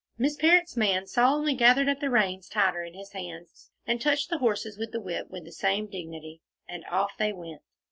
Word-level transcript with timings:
Miss 0.17 0.35
Parrott's 0.35 0.75
man 0.75 1.05
solemnly 1.05 1.53
gathered 1.53 1.87
up 1.87 1.99
the 1.99 2.09
reins 2.09 2.49
tighter 2.49 2.83
in 2.83 2.95
his 2.95 3.11
hands, 3.11 3.69
and 3.85 4.01
touched 4.01 4.31
the 4.31 4.39
horses 4.39 4.75
with 4.75 4.91
the 4.91 4.99
whip 4.99 5.29
with 5.29 5.45
the 5.45 5.51
same 5.51 5.85
dignity, 5.87 6.41
and 6.67 6.83
off 6.85 7.11
they 7.19 7.31
went. 7.31 7.61